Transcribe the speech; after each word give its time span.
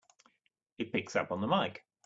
It 0.79 0.91
picks 0.91 1.15
up 1.15 1.31
on 1.31 1.41
the 1.41 1.47
mike! 1.47 1.85